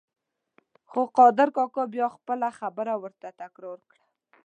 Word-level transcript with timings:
خو 0.89 1.01
قادر 1.17 1.47
کاکا 1.57 1.83
بیا 1.93 2.07
خپله 2.15 2.47
خبره 2.59 2.93
ورته 3.03 3.27
تکرار 3.39 3.79
کړه. 3.89 4.05